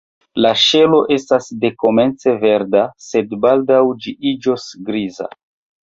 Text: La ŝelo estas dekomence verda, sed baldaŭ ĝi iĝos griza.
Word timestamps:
La 0.45 0.53
ŝelo 0.61 1.01
estas 1.15 1.51
dekomence 1.67 2.35
verda, 2.47 2.83
sed 3.11 3.39
baldaŭ 3.47 3.87
ĝi 4.03 4.19
iĝos 4.35 4.69
griza. 4.91 5.35